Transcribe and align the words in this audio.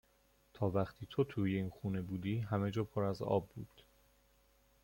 تا 0.53 0.69
وقتی 0.69 1.07
تو 1.09 1.23
توی 1.23 1.55
این 1.55 1.69
خونه 1.69 2.01
بودی 2.01 2.37
همه 2.39 2.71
جا 2.71 2.83
پر 2.83 3.03
از 3.03 3.21
آب 3.21 3.47
بود 3.55 3.83